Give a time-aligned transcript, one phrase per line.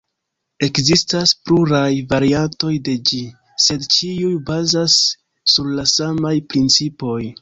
[0.67, 3.19] Ekzistas pluraj variantoj de ĝi,
[3.69, 4.97] sed ĉiuj bazas
[5.57, 7.21] sur la samaj principoj.